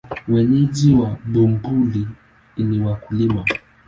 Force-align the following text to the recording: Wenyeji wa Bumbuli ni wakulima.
Wenyeji 0.27 0.93
wa 0.95 1.17
Bumbuli 1.31 2.07
ni 2.57 2.79
wakulima. 2.85 3.45